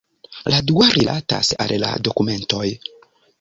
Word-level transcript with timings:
La 0.53 0.61
dua 0.71 0.87
rilatas 0.95 1.51
al 1.67 1.75
la 1.85 1.93
dokumentoj. 2.09 2.65